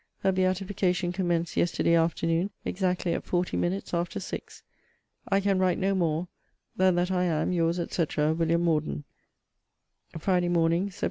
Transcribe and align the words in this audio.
Her 0.21 0.31
beatification 0.31 1.11
commenced 1.11 1.55
yesterday 1.55 1.93
afternoon, 1.93 2.49
exactly 2.65 3.13
at 3.13 3.23
forty 3.23 3.55
minutes 3.55 3.93
after 3.93 4.19
six. 4.19 4.63
I 5.29 5.39
can 5.39 5.59
write 5.59 5.77
no 5.77 5.93
more, 5.93 6.27
than 6.75 6.95
that 6.95 7.11
I 7.11 7.25
am 7.25 7.51
Your's, 7.51 7.77
&c. 7.93 8.05
WM. 8.17 8.61
MORDEN. 8.63 9.03
FRIDAY 10.17 10.49
MORN. 10.49 10.89
SEPT. 10.89 10.99